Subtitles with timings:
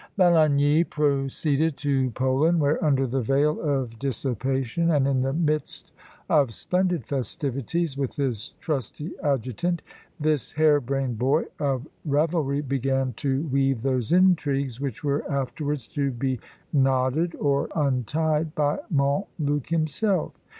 [0.17, 5.93] Balagny proceeded to Poland, where, under the veil of dissipation, and in the midst
[6.27, 9.83] of splendid festivities, with his trusty adjutant,
[10.17, 16.09] this hair brained boy of revelry began to weave those intrigues which were afterwards to
[16.09, 16.39] be
[16.73, 20.33] knotted, or untied, by Montluc himself.